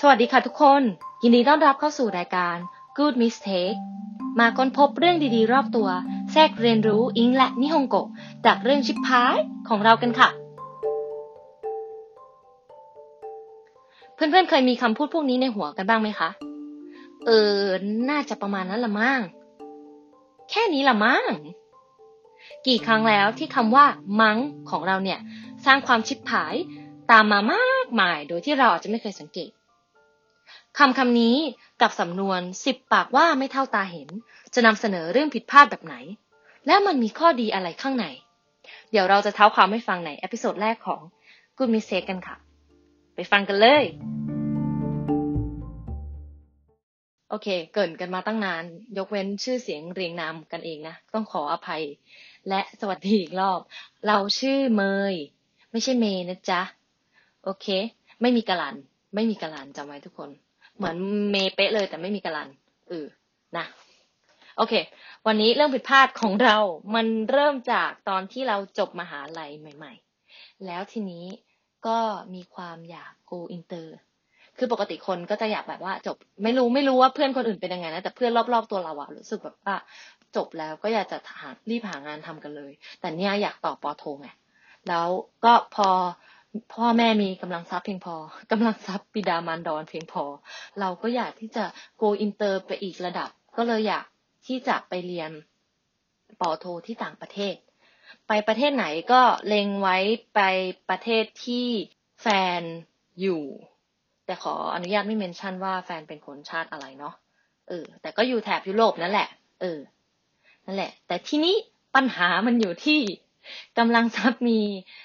[0.00, 0.82] สวัสดีค่ะทุกคน
[1.22, 2.56] ยินดีต้อนรับเข้าสู่รายการ
[2.96, 3.78] Good Mistake
[4.38, 5.88] มาค้นพบเรื่องดีๆ รอบตัว
[6.32, 8.06] แทรกเรียนรู้อิงและนิฮงโกะ
[8.46, 9.36] จากเรื่องชิปพาย
[9.68, 10.28] ของเรากันค่ะ
[14.14, 16.30] เพื่อนๆ เคยมีคำพูดพวกนี้ในหัวกันบ้างไหมคะ
[17.26, 17.58] เออ
[18.10, 19.20] น่าจะประมาณนั้นละมั้ง
[20.50, 21.24] แค่นี้ละมั้ง
[22.66, 23.86] กี่ครั้งแล้วที่คำว่า
[24.20, 24.38] มั้ง
[24.70, 25.18] ของเราเนี่ย
[25.66, 26.54] สร้างความชิบหาย
[27.10, 29.50] ตามมามากมาย โดยที่เราอาจจะไม่เคยสังเกต
[30.78, 31.36] คำคำนี้
[31.80, 34.08] กับสำนวนสิบปากว่าไม่เท่าตาเห็น
[34.54, 35.96] จะนำเสนอเรื่องผิดพลาดแบบไหน
[36.66, 38.06] และมันมีข้อดีอะไรข้างใน
[38.90, 41.00] เดี๋ยวเราจะเท้าความให้ฟังใน episode แรกของ
[41.58, 42.36] Good Mistake กันค่ะ
[43.14, 43.84] ไปฟังกันเลย
[47.28, 48.64] โอเค เกริ่นกันมาตั้งนาน
[48.98, 51.82] ยกเว้นชื่อเสียงเรียงนามกันเองนะ ต้องขออภัย
[52.48, 53.60] และสวัสดีอีกรอบ
[54.06, 55.14] เราชื่อเมย
[55.72, 56.62] ไม่ใช่เมยนะจ๊ะ
[57.44, 57.66] โอเค
[58.20, 58.76] ไม่มีกะลัน
[59.14, 60.30] ไม่มีกะลันจำไว้ทุกคน
[60.76, 60.96] เหมือน
[61.30, 62.48] เมเป๊ะเลยแต่ไม่มีกะลัน
[62.88, 63.06] เออ
[63.56, 63.66] นะ
[64.56, 64.74] โอเค
[65.26, 66.56] วันนี้เรื่องผิดพลาดของเรา
[66.94, 69.92] มันเริ่มจากตอนที่เราจบมหาลัยใหม่
[70.28, 71.26] ๆ แล้วทีนี้
[71.86, 71.98] ก็
[72.34, 73.86] มีความอยาก go inter
[74.58, 79.76] คือปกติคนก็จะอยากแบบว่า จบ ไม่รู้ไม่รู้ว่าเพื่อนคนอื่นเป็นยังไงนะ แต่เพื่อนรอบๆตัวเราอะรู้สึกแบบว่า
[80.36, 84.28] จบแล้วก็อยากจะหารีบหางานทำกันเลย แต่เนี้ยอยากต่อปอโทไง
[84.88, 85.08] แล้ว
[85.44, 85.88] ก็พอ
[86.72, 88.16] พ่อแม่มีกำลังทรัพย์เพียงพอ
[88.52, 90.24] กำลังทรัพย์บิดามารดอนเพียงพอ
[90.80, 91.64] เราก็อยากที่จะ
[92.00, 94.06] go inter ไปอีกระดับ ก็เลยอยาก
[94.46, 95.30] ที่จะไปเรียน
[96.40, 97.54] ปอโทที่ต่างประเทศ
[98.28, 99.96] ไปประเทศไหนก็เล็งไว้
[100.34, 100.40] ไป
[100.90, 101.68] ประเทศที่
[102.22, 102.26] แฟ
[102.60, 102.62] น
[103.20, 103.42] อยู่
[104.26, 107.14] แต่ขออนุญาตไม่เมนชั่นว่าแฟนเป็นคนชาติอะไรเนาะ
[107.68, 109.28] เออ แต่ก็อยู่แถบยุโรปนั่นแหละ
[109.60, 109.78] เออ
[110.66, 111.54] นั่นแหละ แต่ที่นี้
[111.94, 113.00] ปัญหามันอยู่ที่
[113.78, 114.60] กำลังทรัพย์มี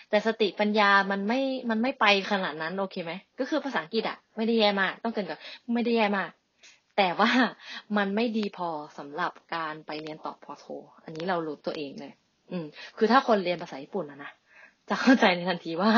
[0.10, 5.40] แต่สติปัญญามันไม่มันไม่ไปขนาดนั้นโอเคไหมก็คือภาษาอังกฤษอะไม่ได้แย่มาก ต้องเกินกับ
[5.74, 6.30] ไม่ได้แย่มาก
[6.98, 7.32] แต่ว่า
[7.98, 10.66] มันไม่ดีพอสำหรับการไปเรียนต่อพอโท
[11.04, 12.12] อันนี้เรารู้ตัวเองเลย
[12.52, 12.66] อืม
[12.98, 14.32] คือถ้าคนเรียนภาษาญี่ปุ่นอะนะ
[14.90, 15.92] จะเข้าใจในทันทีว่า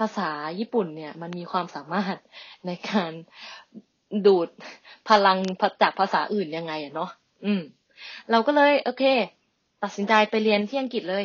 [0.00, 2.16] ภาษาญี่ปุ่นเนี่ย มันมีความสามารถ
[2.66, 3.12] ในการ
[4.26, 4.48] ดูด
[5.08, 5.38] พลัง
[5.82, 7.10] จากภาษาอื่นยังไงอะเนาะ
[7.44, 7.62] อืม
[8.30, 9.04] เราก็เลย โอเค
[9.82, 11.24] ตัดสินใจไปเรียนที่อังกฤษเลย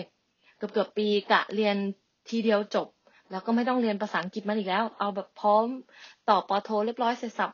[0.62, 1.76] เกือบเกือบปีกะเรียน
[2.30, 2.88] ทีเดียวจบ
[3.32, 5.66] แล้วก็ไม่ต้องเรียนภาษาอังกฤษมันอีกแล้ว เอาแบบพร้อม
[6.30, 7.52] ต่อปอโท เรียบร้อยเสร็จสับ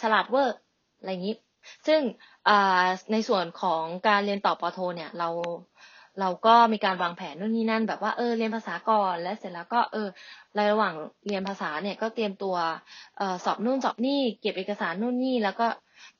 [0.00, 0.56] ฉลาดเวอร์
[0.98, 1.34] อะไรอย่างนี้
[1.86, 2.00] ซึ่ง
[3.12, 5.28] ในส่วนของการเรียนต่อปอโทเนี่ยเรา
[6.20, 10.08] เราก็มีการวางแผนนู่นนี่นั่น แบบว่าเออเรียนภาษาก่อน แล้วเสร็จแล้วก็เออ
[10.56, 10.94] ในระหว่าง
[11.26, 12.56] เรียนภาษาเนี่ยก็เตรียมตัว
[13.20, 15.66] ออสอบนู่นสอบนี่เก็บเอกสารนู่นนี่แล้วก็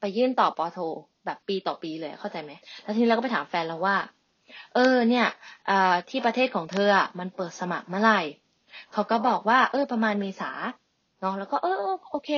[0.00, 0.78] ไปยื่นต่อปอโท
[1.24, 3.96] แบบปีต่อปีเลยเข้าใจไหมแล้วทีนี้เราก็ไปถามแฟนเราว่า
[4.74, 5.26] เออเนี่ย
[6.08, 8.20] ที่ประเทศของเธออะมันเปิดสมัครเมื่อไหร่
[8.92, 10.50] เขาก็บอกว่า เออ ประมาณเมษา
[11.20, 11.76] เนาะแล้วก็เออ
[12.10, 12.30] โอเค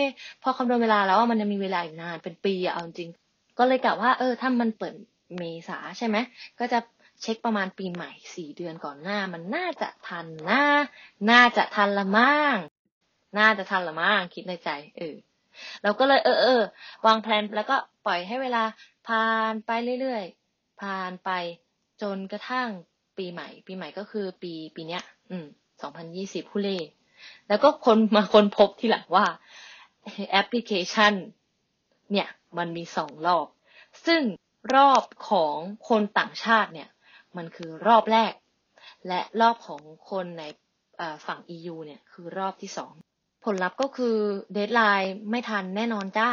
[0.42, 3.10] พอคำนวณเวลาแล้วมันยังมีเวลาอีกนานเป็นปีอะเอาจริง
[3.58, 4.94] ก็เลยกะว่า เออ ถ้ามันเปิด
[5.38, 6.16] เมษาใช่ไหม
[6.58, 6.78] ก็จะ
[7.22, 10.62] เช็คประมาณปีใหม่สี่เดือนก่อนหน้า มันน่าจะทันนะ
[11.30, 12.56] น่าจะทันละมั่ง
[13.38, 15.14] น่าจะทันละมั่งคิดในใจ เออ
[15.82, 16.62] เราก็เลยเออเออ
[17.06, 17.76] วางแผนแล้วก็
[18.06, 18.62] ปล่อยให้เวลา
[19.06, 19.70] ผ่านไป
[20.00, 21.30] เรื่อยๆผ่านไป
[22.02, 22.68] จนกระทั่ง
[23.18, 25.46] ปีใหม่ ปีใหม่ก็คือปีปีเนี้ย อืม
[25.82, 26.78] สองพันยี่สิบผู้เล่
[27.48, 29.26] แล้วก็คนมาคนพบที่หลังว่า
[30.30, 31.14] แอปพลิเคชัน
[32.12, 32.28] เนี่ย
[32.58, 33.46] มันมีสองรอบ
[34.06, 34.22] ซึ่ง
[34.74, 35.56] รอบของ
[35.88, 36.88] คนต่างชาติเนี่ย
[37.36, 38.32] มันคือรอบแรก
[39.08, 40.44] และรอบของคนใน
[41.26, 42.92] ฝั่ง EU เนี่ยคือรอบที่สอง
[43.44, 44.16] ผลลัพธ์ก็คือ
[44.52, 46.30] เดทไลน์ไม่ทันแน่นอนจ้า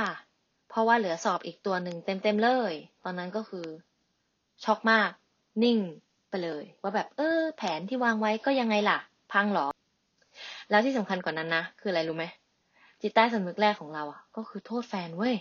[0.69, 2.73] เพราะว่าเหลือสอบอีกตัวหนึ่งเต็มๆเลย
[3.03, 3.67] ตอนนั้นก็คือ
[4.63, 5.09] ช็อกมาก
[5.63, 5.77] นิ่ง
[6.29, 8.97] ไปเลย ว่าแบบเออ แผนที่วางไว้ก็ยังไงล่ะ
[9.31, 9.67] พังหรอ
[10.69, 12.25] แล้วที่สำคัญกว่านั้นนะ คืออะไรรู้ไหม
[13.01, 15.35] จิตใต้สำนึกแรกของเราอะ ก็คือโทษแฟนเว้ย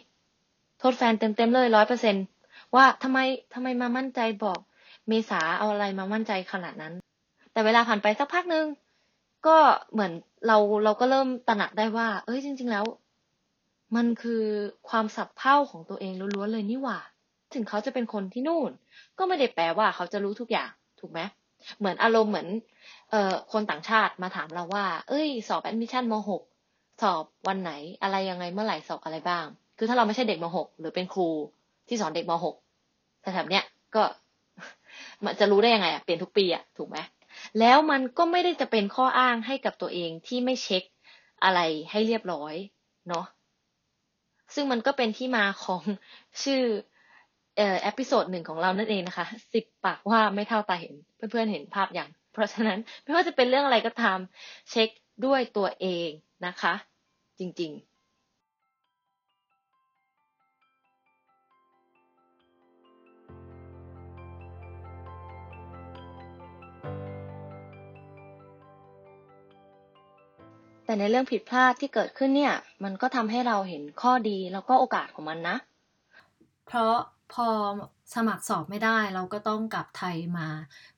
[0.78, 2.16] โทษแฟนเต็มๆเลยร้อยเปอร์เซ็น
[2.74, 3.18] ว่าทำไม
[3.54, 4.58] ทำไมมามั่นใจบอก
[5.08, 6.94] เมษาเอาอะไรมามั่นใจขนาดนั้น
[7.52, 8.66] แต่เวลาผ่านไปสักพักนึง
[9.46, 9.56] ก็
[9.92, 10.12] เหมือน
[10.46, 12.84] เราเราก็เริ่มตระหนักได้ว่า เอ้ยจริง ๆ แล้ว
[13.96, 14.42] มันคือ
[14.88, 16.98] ความสับเพ่าของตัวเองล้วนๆเลยนี่หว่า
[17.54, 18.70] ถึงเขาจะเป็นคนที่นู่น
[19.18, 20.70] ก็ไม่ได้แปลว่าเขาจะรู้ทุกอย่าง
[21.00, 21.20] ถูกไหม
[21.78, 22.48] เหมือนอารมณ์เหมือน
[23.10, 26.14] เอ่อคนต่างชาติมาถามเราว่า เอ้ย สอบ admission ม
[26.58, 29.44] .6 สอบวันไหนอะไรยังไงเมื่อไหร่สอบอะไรบ้าง
[29.78, 31.28] คือถ้าเราไม่ใช่เด็กม .6 หรือเป็นครู
[31.88, 33.64] ที่สอนเด็กม .6 แต่แถบเนี้ย
[33.94, 34.02] ก็
[35.24, 36.98] มันจะรู้ได้ยังไงอะเปลี่ยนทุกปีอะถูกไหม
[37.60, 40.84] แล้วมันก็ไม่ได้จะเป็นข้ออ้างให้กับตัวเองที่ไม่เช็ค
[41.44, 41.60] อะไร
[41.90, 42.54] ให้เรียบร้อย
[43.08, 43.26] เนาะ
[44.54, 45.82] ซึ่งมันก็เป็นที่มาของ
[46.42, 46.62] ชื่อ
[47.56, 54.18] เอ่อ episode หนึ่งของเรานั่นเองนะคะสิบปากว่าไม่เท่าตาเห็น เพื่อนๆเห็นภาพอย่าง เพราะฉะนั้นไม่ว่าจะเป็นเรื่องอะไรก็ตาม
[54.70, 54.88] เช็ค
[55.26, 56.08] ด้วยตัวเอง
[56.46, 56.74] นะคะ
[57.38, 57.90] จริง ๆ
[70.84, 72.54] แต่ในเรื่องผิดพลาดที่เกิดขึ้นเนี่ย
[72.84, 75.56] มันก็ทำให้เราเห็นข้อดีแล้วก็โอกาสของมันนะ
[76.70, 76.96] เพราะ
[77.34, 77.48] พอ
[78.14, 80.46] สมัครสอบไม่ได้เราก็ต้องกลับไทยมา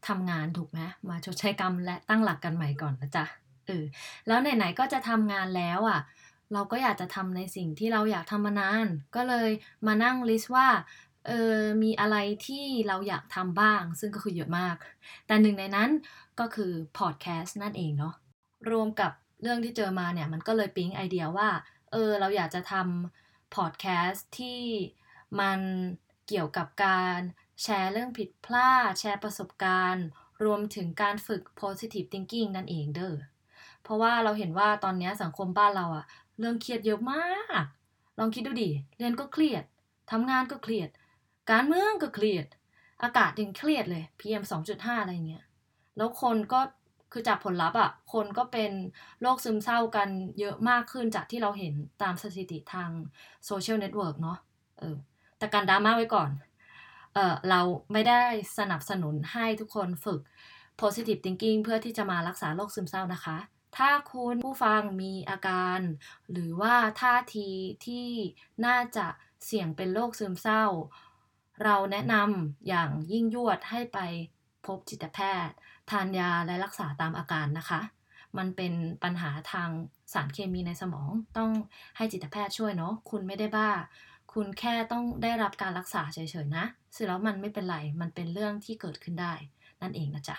[0.08, 3.24] ทำงานถูกไหมมาชดใช้กรรมและตั้งหลักกันใหม่ก่อนนะจ๊ะ
[3.66, 3.84] เออ
[4.26, 6.00] แล้วไหนๆก็จะทำงานแล้วอะ
[6.52, 8.86] เราก็อยากจะทำในสิ่งที่เราอยากทำมานาน
[9.16, 9.50] ก็เลย
[9.86, 10.68] มานั่งลิสต์ว่า
[11.26, 12.16] เออมีอะไร
[12.46, 14.76] ที่เราอยากทำบ้าง ซึ่งก็คือเยอะมาก
[15.26, 15.90] แต่หนึ่งในนั้น
[16.40, 18.14] ก็คือพอดแคสต์นั่นเองเนาะ
[18.70, 21.48] รวมกับเรื่องที่เจอมาเนี่ย มันก็เลยปิ๊งไอเดียว่า
[21.92, 24.60] เออ เราอยากจะทำพอดแคสต์ที่
[25.40, 25.60] มัน
[26.28, 27.18] เกี่ยวกับการ
[27.62, 30.06] แชร์เรื่องผิดพลาด แชร์ประสบการณ์
[30.44, 33.14] รวมถึงการฝึก positive thinking นั่นเองเด้อ
[33.82, 36.04] เพราะว่าเราเห็นว่าตอนนี้สังคมบ้านเราอะ
[36.38, 37.28] เรื่องเครียดเยอะมา
[37.62, 37.64] ก
[38.18, 39.64] ลองคิดดูดิ เรียนก็เครียด
[40.10, 40.88] ทำงานก็เครียด
[41.50, 42.46] การเมืองก็เครียด
[43.02, 45.44] อากาศยังเครียดเลย PM 2.5 อะไรเงี้ย
[45.96, 46.60] แล้วคนก็
[47.12, 48.72] คือจากผลลัพธ์อะคนก็เป็น
[49.22, 50.08] โรคซึมเศร้ากัน
[50.38, 52.90] เยอะมากขึ้นจากที่เราเห็นตามสถิติทาง
[53.46, 54.38] social network เนาะ
[54.78, 54.96] เออ
[55.42, 56.30] แต่กันดราม่าไว้ก่อน
[57.14, 57.60] เออเรา
[57.92, 58.24] ไม่ได้
[58.58, 60.20] สนับสนุนให้ทุกคนฝึก
[60.80, 63.36] positive thinking เพื่อที่จะมารักษาโรคซึมเศร้านะคะ
[63.76, 65.80] ถ้าคุณผู้ฟังมีอาการ
[66.32, 67.48] หรือว่าท่าที
[67.86, 68.08] ที่
[68.66, 69.06] น่าจะ
[69.44, 70.64] เสี่ยงเป็นโรคซึมเศร้า
[71.62, 73.98] เราแนะนำอย่างยิ่งยวดให้ไป
[74.66, 75.54] พบจิตแพทย์
[75.90, 77.80] ทานยาและรักษาตามอาการนะคะ
[78.38, 78.72] มันเป็น
[79.02, 79.70] ปัญหาทาง
[80.12, 81.50] สารเคมีในสมองต้อง
[81.96, 83.70] ให้จิตแพทย์ช่วยเนาะคุณไม่ได้บ้า
[84.32, 89.32] คุณแค่ต้องได้รับการรักษาเฉยๆนะเสร็จแล้วมันไม่เป็นไร มันเป็นเรื่องที่เกิดขึ้นได้
[89.82, 90.36] นั่นเองนะจ๊ะ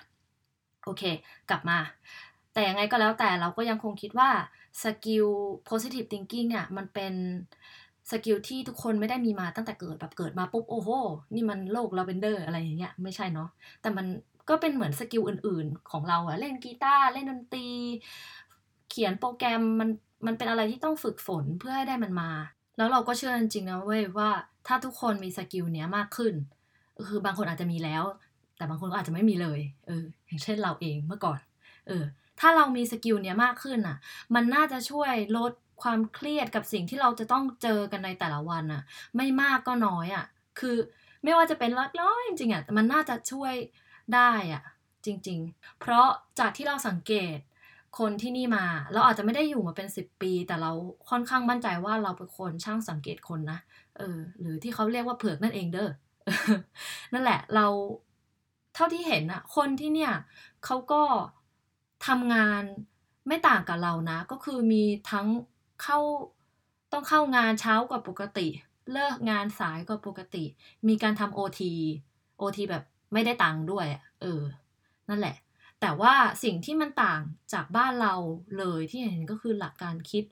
[0.84, 1.04] โอเค
[1.50, 1.80] กลับมา
[2.54, 4.30] แต่ยังไงก็แล้วแต่เราก็ยังคงคิดว่า
[4.84, 5.28] สกิล
[5.70, 7.14] positive thinking เนี่ย มันเป็น
[8.12, 10.90] skill ที่ทุกคนไม่ได้มีมาตั้งแต่เกิดแบบเกิดมาปุ๊บ โอ้โห
[11.34, 13.50] นี่มันโลกลาเวนเดอร์อะไรอย่างเงี้ย ไม่ใช่เนาะ
[13.82, 14.06] แต่มัน
[14.50, 17.68] ก็เป็นเหมือน skill อื่นๆ ของเราอะเล่นกีตาร์เล่นดนตรี
[18.90, 19.90] เขียนโปรแกรมมัน
[20.26, 22.30] มันเป็นอะไรที่ต้องฝึกฝนเพื่อให้ได้มันมา
[22.78, 24.30] แล้วเราก็เชื่อจริงๆนะเว้ยว่า
[24.68, 26.34] ถ้าทุกคนมี skill เนี้ยมากขึ้น
[27.10, 28.04] คือบางคนอาจจะมีแล้ว
[28.58, 31.40] แต่บางคนก็อาจจะไม่มีเลย เออ อย่างเช่นเราเองเมื่อก่อน
[31.88, 32.04] เออ
[32.40, 33.98] ถ้าเรามี skill เนี้ยมากขึ้นอะ
[34.36, 38.82] มันน่าจะช่วยลดความเครียดกับสิ่งที่เราจะต้องเจอกันในแต่ละวันอะ
[39.18, 40.26] ไม่มากก็น้อยอะ
[40.60, 40.78] คือ
[41.24, 43.54] ไม่ว่าจะเป็นล็กน้อยจริงๆอะ มันน่าจะช่วย
[44.16, 44.64] ได้อะ
[45.06, 46.08] จริง ๆ เพราะ
[46.40, 47.38] จากที่เราสังเกต
[48.00, 50.72] คนที่นี่มา เราอาจจะไม่ได้อยู่มาเป็นสิบปี แต่เรา
[51.10, 53.60] ค่อนข้างมั่นใจว่าเราเป็นคนช่างสังเกตคนนะ
[53.98, 55.90] เออ หรือที่เขาเรียกว่าเผือกนั่นเองเด้อ
[57.14, 57.68] นั่นแหละ เรา
[58.76, 60.14] เท่าที่เห็นอะคนที่เนี่ย
[60.66, 61.04] เขาก็
[62.08, 62.64] ทำงาน
[63.28, 65.28] ไม่ต่างกับเรานะ ก็คือมีทั้ง
[65.84, 66.00] เข้า
[66.92, 68.48] ต้องเข้างานเช้ากว่าปกติ
[68.94, 70.44] เลิกงานสายกว่าปกติ
[70.88, 71.74] มีการทำโอที
[72.38, 74.42] โอทีแบบไม่ได้ตังค์ด้วยอะเออ
[75.10, 75.36] นั่นแหละ
[75.86, 77.22] แต่ว่าสิ่งที่มันต่าง
[77.54, 78.14] จากบ้านเรา
[78.58, 80.24] เลยที่เห็นก็คือหลักการคิด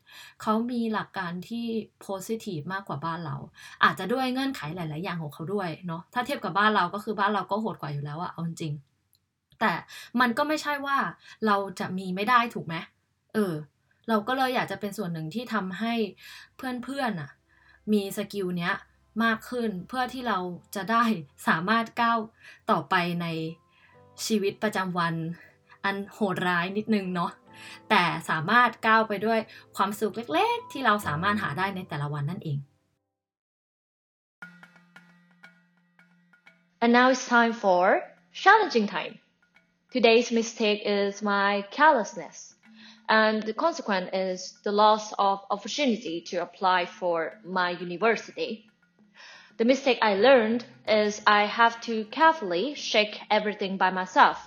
[0.42, 1.66] เขามีหลักการที่
[2.06, 3.38] positive มากกว่าบ้านเรา
[3.84, 8.74] อาจจะด้วยเงื่อนไขหลาย ๆ อย่างของเขาด้วยเนาะถ้าเทียบกับบ้านเราก็คือบ้านเราก็โหดกว่าอยู่แล้วอะเอาจริง
[9.60, 9.72] แต่
[10.20, 10.98] มันก็ไม่ใช่ว่า
[11.46, 12.76] เราจะมีไม่ได้ถูกไหม
[13.34, 13.54] เออ
[14.10, 15.94] เราก็เลยอยากจะเป็นส่วนหนึ่งที่ทำให้
[16.58, 17.32] เพื่อนๆอะ
[17.94, 18.74] มีสกิลเนี้ย
[19.24, 20.40] มากขึ้นเพื่อที่เรา
[20.76, 21.04] จะได้
[21.48, 22.20] สามารถก้าว
[22.72, 23.28] ต่อไปใน
[24.26, 25.14] ชีวิตประจำวัน
[25.86, 27.32] อันโหดร้ายนิดนึงเนาะ
[27.90, 29.40] แต่สามารถก้าวไปด้วย
[29.76, 32.60] ความสุขเล็กๆ ที่เราสามารถหาได้ในแต่ละวันนั่นเอง
[36.84, 38.02] And now it's time for
[38.34, 39.20] challenging time.
[39.92, 42.56] Today's mistake is my carelessness,
[43.08, 48.71] and the consequence is the loss of opportunity to apply for my university.
[49.62, 54.40] The mistake I learned is I have to carefully shake everything by myself.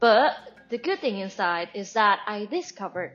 [0.00, 0.34] But
[0.70, 3.12] the good thing inside is that I discovered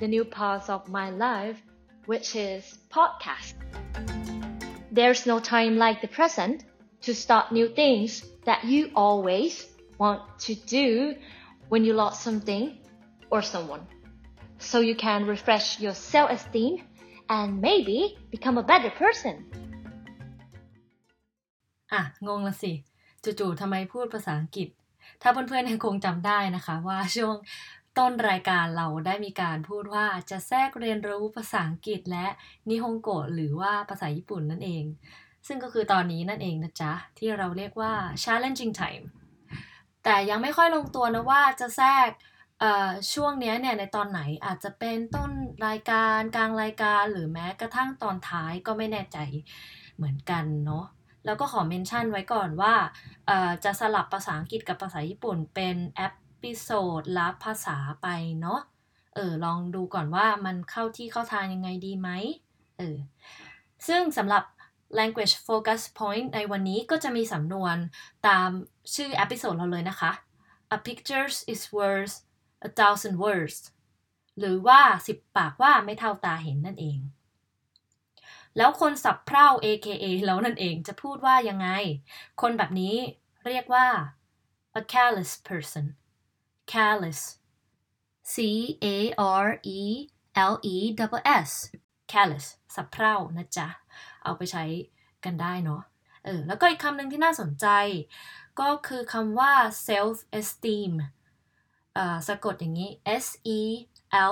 [0.00, 1.62] the new path of my life,
[2.06, 3.54] which is podcast.
[4.90, 6.64] There's no time like the present
[7.02, 11.14] to start new things that you always want to do
[11.68, 12.76] when you lost something
[13.30, 13.86] or someone.
[14.58, 16.82] So you can refresh your self esteem
[17.28, 19.59] and maybe become a better person.
[21.92, 22.72] อะ งงละสิ
[23.24, 24.68] จู่ๆทำไมพูดภาษาอังกฤษ
[25.22, 27.36] ถ้าเพื่อนๆคงจำได้นะคะ ว่าช่วง
[27.98, 32.26] ต้นรายการเราได้มีการพูดว่าจะแทรกเรียนรู้ภาษาอังกฤษและ
[32.68, 34.84] นิฮงโกะหรือว่าภาษาญี่ปุ่นนั่นเอง
[35.46, 37.92] ซึ่งก็คือตอนนี้นั่นเองนะจ๊ะ ที่เราเรียกว่า
[38.22, 39.04] challenging time
[40.04, 42.08] แต่ยังไม่ค่อยลงตัวนะว่าจะแทรก
[43.12, 45.30] ช่วงนี้เนี่ยในตอนไหนอาจจะเป็นต้น
[45.66, 49.18] รายการกลางรายการหรือแม้กระทั่งตอนท้ายก็ไม่แน่ใจ
[49.96, 50.84] เหมือนกันเนาะ
[51.24, 52.74] แล้วก็ขอ mention ไว้ก่อนว่า
[53.64, 58.08] จะสลับภาษาอังกฤษกับภาษาญี่ปุ่นเป็น episode ละภาษาไป
[58.40, 58.60] เนาะ
[59.14, 62.08] เออลองดูก่อนว่ามันเข้าที่เข้าทางยังไงดีไหม
[62.78, 62.96] เออ
[63.88, 64.44] ซึ่งสำหรับ
[64.98, 67.76] language focus point ในวันนี้ก็จะมีสำนวน
[68.26, 68.48] ตาม
[68.94, 70.12] ชื่อเอพิโซดเราเลยนะคะ
[70.76, 72.14] a picture is worth
[72.68, 73.58] a thousand words
[74.38, 76.98] หรือว่าสิบปากว่าไม่เท่าตาเห็นนั่นเอง
[78.56, 81.68] แล้วคนสับเพร่า AKA แล้วนั่นเองจะพูดว่ายังไง
[82.40, 82.96] คนแบบนี้
[83.46, 83.86] เรียกว่า
[84.80, 85.86] a careless person
[86.72, 87.20] careless
[88.32, 88.34] C
[88.84, 88.86] A
[89.44, 89.46] R
[89.78, 89.80] E
[90.52, 91.10] L E S
[91.48, 91.50] S
[92.12, 93.68] careless สับเพร่านะจ๊ะ
[94.22, 94.64] เอาไปใช้
[95.24, 95.82] กันได้เนาะ
[96.24, 97.66] เออแล้วก็อีกคำหนึ่งที่น่าสนใจ
[98.60, 99.52] ก็คือคำว่า
[99.88, 100.92] self esteem
[101.96, 102.90] อ่าสะกดอย่างนี้
[103.24, 103.26] S
[103.58, 103.60] E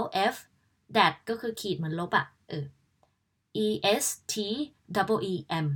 [0.00, 0.36] L F
[0.96, 2.64] that ก็คือขีดเหมือนลบอะเออ
[3.64, 3.66] E
[4.02, 4.34] S T
[4.96, 5.66] double E M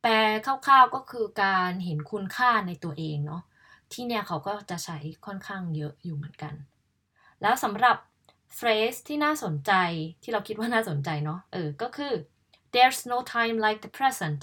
[0.00, 0.12] แปล
[0.46, 3.42] คร่าวๆก็คือการเห็นคุณค่าในตัวเองเนาะ
[3.92, 6.54] ที่เนี่ยเขาก็จะใช้ค่อนข้างเยอะอยู่เหมือนกัน
[7.42, 7.96] แล้วสำหรับ
[8.58, 9.72] phrase ที่น่าสนใจ
[10.22, 12.12] ที่เราคิดว่าน่าสนใจเนาะเออก็คือ
[12.74, 14.40] there's no time like the present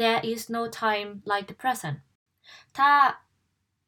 [0.00, 1.98] there is no time like the present
[2.78, 2.90] ถ้า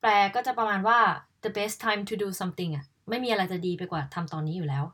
[0.00, 1.00] แปลก็จะประมาณว่า
[1.44, 4.84] the best time to do something อะไม่มีอะไรจะดีไปกว่าทำตอนนี้อยู่แล้ว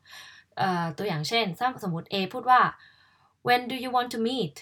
[0.99, 1.47] ตัวอย่างเช่น
[1.85, 2.61] สมมติ A พูดว่า
[3.47, 4.57] when do you want to meet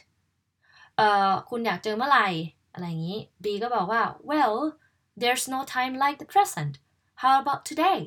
[1.51, 2.29] คุณอยากเจอเมื่อไหร่
[2.73, 4.57] อะไรอย่างนี้ B ก็บอกว่า well
[5.21, 6.75] there's no time like the present
[7.23, 7.99] how about today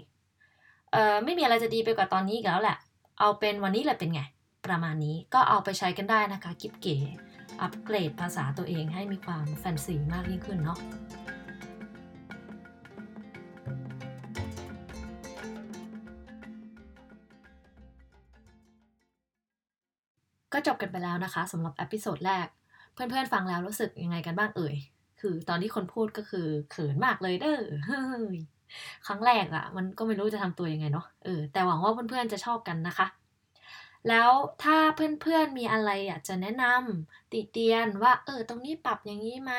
[1.23, 2.77] ไม่มีอะไรจะดีไปกว่าตอนนี้อีกแล้วแหละ
[3.19, 4.21] เอาเป็นวันนี้เลยเป็นไง
[4.65, 6.97] ประมาณนี้ก็เอาไปใช้กันได้นะคะกิ๊บเก๋
[7.61, 10.79] อัปเกรดภาษาตัวเองให้มีความแฟนซีมากยิ่งขึ้นเนาะ
[20.53, 22.47] ก็จบกันไปแล้วนะคะสำหรับ episode แรก
[22.93, 24.75] เพื่อนๆฟังแล้วรู้สึกยังไงกันบ้างเอ่ย
[25.21, 27.61] คือตอนที่คนพูดก็คือเขินมากเลยเด้อ
[29.05, 33.07] ครั้งแรกอะมันก็ไม่รู้จะทำตัวยังไงเนาะเออแต่หวังว่าเพื่อนๆจะชอบกันนะคะ
[34.09, 34.31] แล้ว
[34.63, 39.53] ถ้าเพื่อนๆมีอะไรอยากจะแนะนำติเตียนว่า เออ ตรงนี้ปรับอย่างนี้ไหม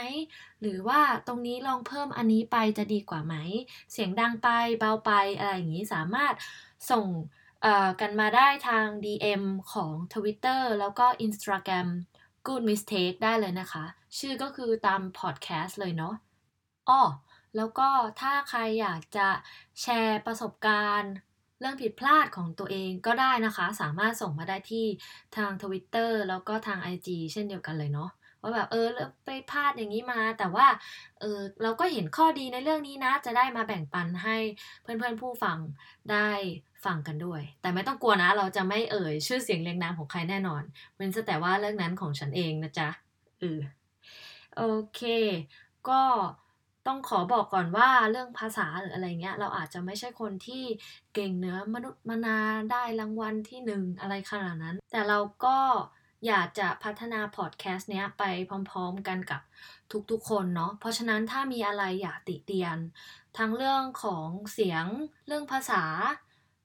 [0.61, 3.35] หรือว่าตรงนี้ลองเพิ่มอันนี้ไปจะดีกว่าไหม
[3.93, 4.49] เสียงดังไป
[4.81, 6.35] เบาไปอะไรอย่างนี้สามารถ
[6.91, 7.07] ส่ง
[8.01, 11.89] กันมาได้ทาง DM ของ Twitter แล้วก็ Instagram
[12.47, 13.85] Good Mistake ได้เลยนะคะ
[14.19, 16.15] ชื่อก็คือตามพอดแคสต์เลยเนาะ
[16.89, 17.03] อ้อ
[17.57, 17.89] แล้วก็
[18.21, 19.29] ถ้าใครอยากจะ
[19.83, 21.13] แชร์ประสบการณ์
[21.61, 24.87] เรื่องผิดพลาดของตัวเองก็ได้นะคะ สามารถส่งมาได้ที่
[25.37, 28.11] ทาง Twitter แล้วก็ทาง IG เช่นเดียวกันเลยเนาะ
[28.43, 28.89] ว่าแบบเออ
[29.25, 30.67] ไปพลาดอย่างนี้มา แต่ว่า
[31.21, 34.37] เออเราก็เห็นข้อดีในเรื่องนี้นะ จะได้มาแบ่งปันให้
[34.83, 35.59] เพื่อนๆผู้ฟัง
[36.13, 36.29] ได้
[36.85, 40.63] ฟังกันด้วย แต่ไม่ต้องกลัวนะ เราจะไม่เอ่ยชื่อเสียงเรียงนามของใครแน่นอน
[40.97, 42.89] เว้นแต่ว่าเรื่องนั้นของฉันเองนะจ๊ะ
[43.41, 43.61] เออ
[44.57, 44.63] โอ
[44.95, 45.01] เค
[45.89, 46.03] ก็
[46.87, 50.63] ต้องขอบอกก่อนว่าเรื่องภาษาหรืออะไรเงี้ย เราอาจจะไม่ใช่คนที่
[51.15, 52.39] เก่งเนื้อมนุษย์มนา
[52.73, 55.57] ได้รางวัลที่หนึ่งอะไรขนาดนั้น แต่เราก็
[56.27, 58.23] อยากจะพัฒนาพอดแคสต์เนี้ยไป
[58.71, 59.43] พร้อมๆกันกับ
[60.11, 62.77] ทุกๆคนเนาะ เพราะฉะนั้นถ้ามีอะไรอยากติเตียน
[63.39, 64.85] ทั้งเรื่องของเสียง
[65.27, 65.85] เรื่องภาษา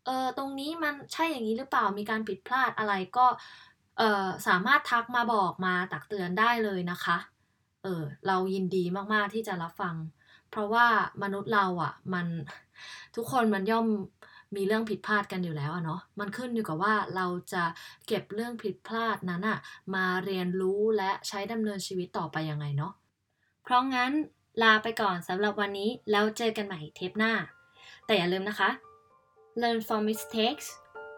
[0.06, 3.26] เออตรงนี้มันใช่อย่างนี้หรือเปล่ามีการผิดพลาดอะไรก็
[3.98, 7.18] เออสามารถทักมาบอกมาตักเตือนได้เลยนะคะ
[7.84, 8.84] เออเรายินดี
[9.14, 9.96] มากๆที่จะรับฟัง
[10.50, 10.88] เพราะว่า
[11.24, 12.28] มนุษย์เราอะ่ะมัน
[13.16, 13.88] ทุกคนมันย่อม
[14.56, 17.64] มีเรื่องผิดพลาดกันอยู่แล้วเนาะมันขึ้นอยู่กับว่าเราจะ
[18.08, 19.60] เก็บเรื่องผิดพลาดนั้นอะ
[19.96, 22.94] มาเรียนรู้และใช้ดำเนินชีวิตต่อไปยังไงเนาะ
[23.64, 24.12] เพราะงั้น
[24.64, 27.34] ลาไปก่อนสำหรับวันนี้แล้วเจอกันใหม่เทปหน้า
[28.06, 28.70] แต่อย่าลืมนะคะ
[29.62, 30.68] learn from mistakes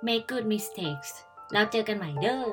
[0.07, 1.11] make good mistakes
[1.53, 2.43] แล้วเจอกันใหม่เด้อ